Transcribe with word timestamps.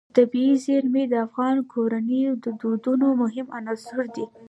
طبیعي 0.17 0.53
زیرمې 0.65 1.03
د 1.09 1.13
افغان 1.27 1.57
کورنیو 1.73 2.33
د 2.43 2.45
دودونو 2.61 3.07
مهم 3.21 3.47
عنصر 3.57 4.03
دی. 4.15 4.25